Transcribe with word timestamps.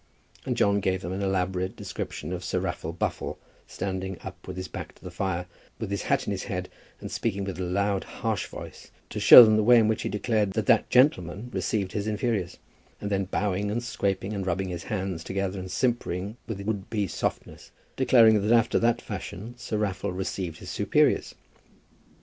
And 0.47 0.57
John 0.57 0.79
gave 0.79 1.03
them 1.03 1.11
an 1.13 1.21
elaborate 1.21 1.75
description 1.75 2.33
of 2.33 2.43
Sir 2.43 2.57
Raffle 2.59 2.91
Buffle, 2.91 3.37
standing 3.67 4.17
up 4.23 4.47
with 4.47 4.57
his 4.57 4.67
back 4.67 4.95
to 4.95 5.03
the 5.03 5.11
fire 5.11 5.45
with 5.77 5.91
his 5.91 6.01
hat 6.01 6.27
on 6.27 6.31
his 6.31 6.45
head, 6.45 6.69
and 6.99 7.11
speaking 7.11 7.43
with 7.43 7.59
a 7.59 7.63
loud 7.63 8.03
harsh 8.03 8.47
voice, 8.47 8.89
to 9.11 9.19
show 9.19 9.43
them 9.45 9.57
the 9.57 9.63
way 9.63 9.77
in 9.77 9.87
which 9.87 10.01
he 10.01 10.09
declared 10.09 10.53
that 10.53 10.65
that 10.65 10.89
gentleman 10.89 11.51
received 11.53 11.91
his 11.91 12.07
inferiors; 12.07 12.57
and 12.99 13.11
then 13.11 13.25
bowing 13.25 13.69
and 13.69 13.83
scraping 13.83 14.33
and 14.33 14.47
rubbing 14.47 14.69
his 14.69 14.85
hands 14.85 15.23
together 15.23 15.59
and 15.59 15.69
simpering 15.69 16.35
with 16.47 16.61
would 16.61 16.89
be 16.89 17.05
softness, 17.05 17.69
declaring 17.95 18.41
that 18.41 18.51
after 18.51 18.79
that 18.79 19.03
fashion 19.03 19.53
Sir 19.55 19.77
Raffle 19.77 20.11
received 20.11 20.57
his 20.57 20.71
superiors. 20.71 21.35